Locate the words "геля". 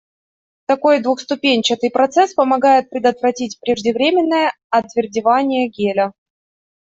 5.69-6.13